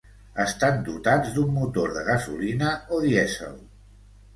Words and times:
Estan 0.45 0.79
dotats 0.87 1.37
d'un 1.37 1.53
motor 1.59 1.95
de 2.01 2.07
gasolina 2.11 2.77
o 2.99 3.07
dièsel. 3.09 3.59